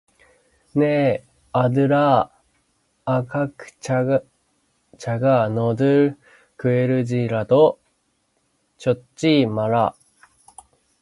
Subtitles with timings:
[0.73, 1.23] 내
[1.53, 2.27] 아들아
[3.05, 3.53] 악한
[4.97, 6.17] 자가 너를
[6.57, 7.79] 꾈지라도
[8.77, 9.93] 좇지 말라